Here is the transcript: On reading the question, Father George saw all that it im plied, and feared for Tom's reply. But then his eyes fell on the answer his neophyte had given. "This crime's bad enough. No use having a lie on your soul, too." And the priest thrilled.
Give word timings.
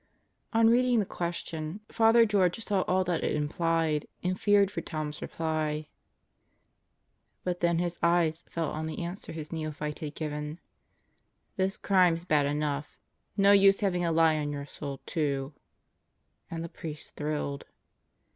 On 0.51 0.67
reading 0.67 0.97
the 0.97 1.05
question, 1.05 1.81
Father 1.89 2.25
George 2.25 2.57
saw 2.65 2.81
all 2.87 3.03
that 3.03 3.23
it 3.23 3.35
im 3.35 3.47
plied, 3.47 4.07
and 4.23 4.41
feared 4.41 4.71
for 4.71 4.81
Tom's 4.81 5.21
reply. 5.21 5.89
But 7.43 7.59
then 7.59 7.77
his 7.77 7.99
eyes 8.01 8.43
fell 8.49 8.71
on 8.71 8.87
the 8.87 9.03
answer 9.03 9.31
his 9.31 9.51
neophyte 9.51 9.99
had 9.99 10.15
given. 10.15 10.59
"This 11.55 11.77
crime's 11.77 12.25
bad 12.25 12.47
enough. 12.47 12.97
No 13.37 13.51
use 13.51 13.81
having 13.81 14.03
a 14.03 14.11
lie 14.11 14.37
on 14.39 14.49
your 14.51 14.65
soul, 14.65 15.01
too." 15.05 15.53
And 16.49 16.63
the 16.63 16.67
priest 16.69 17.15
thrilled. 17.15 17.65